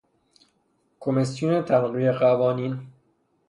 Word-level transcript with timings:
کمیسیون 1.01 1.53
تنقیح 1.67 2.11
قوانین 2.21 2.73